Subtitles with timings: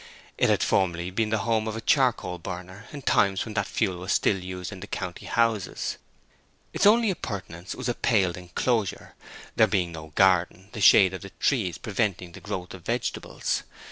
[0.35, 3.97] It had formerly been the home of a charcoal burner, in times when that fuel
[3.97, 5.97] was still used in the county houses.
[6.73, 9.13] Its only appurtenance was a paled enclosure,
[9.57, 13.61] there being no garden, the shade of the trees preventing the growth of vegetables.